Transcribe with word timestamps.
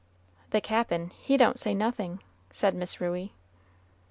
"The 0.49 0.61
Cap'n, 0.61 1.11
he 1.11 1.37
don't 1.37 1.59
say 1.59 1.75
nothin'," 1.75 2.21
said 2.49 2.73
Miss 2.73 2.99
Ruey. 2.99 3.33